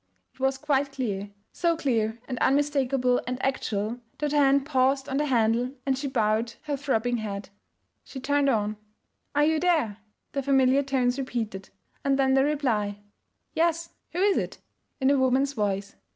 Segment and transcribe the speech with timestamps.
[0.33, 5.17] It was quite clear, so clear and unmistakable and actual that her hand paused on
[5.17, 7.49] the handle and she bowed her throbbing head.
[8.03, 8.77] She turned on;
[9.35, 9.97] 'Are you there?'
[10.31, 11.69] the familiar tones repeated.
[12.03, 12.97] And then the reply,
[13.53, 14.57] 'Yes, who is it?'
[14.99, 15.95] in a woman's voice.